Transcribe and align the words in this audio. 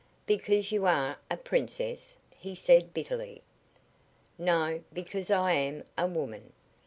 "Because 0.25 0.71
you 0.71 0.87
are 0.87 1.19
a 1.29 1.37
princess," 1.37 2.15
he 2.35 2.55
said, 2.55 2.91
bitterly. 2.91 3.43
"No; 4.35 4.83
because 4.91 5.29
I 5.29 5.51
am 5.51 5.83
a 5.95 6.07
woman. 6.07 6.53